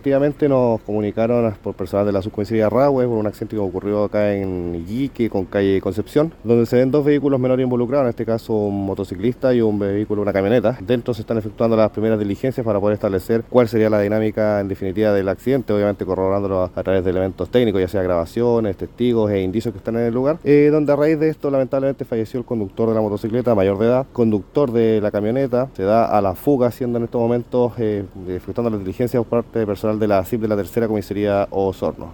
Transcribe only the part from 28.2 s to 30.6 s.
efectuando las diligencias por parte de personal de la CIP de la